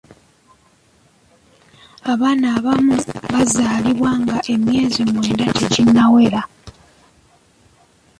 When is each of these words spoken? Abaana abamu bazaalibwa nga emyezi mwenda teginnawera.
Abaana 2.13 2.45
abamu 2.57 2.95
bazaalibwa 3.31 4.11
nga 4.21 4.35
emyezi 4.53 5.01
mwenda 5.09 5.45
teginnawera. 5.57 6.41